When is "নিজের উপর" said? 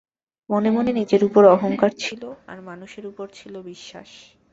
0.93-1.43